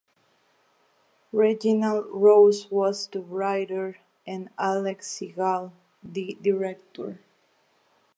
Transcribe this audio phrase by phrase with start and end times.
[1.31, 7.19] Reginald Rose was the writer and Alex Segal the director.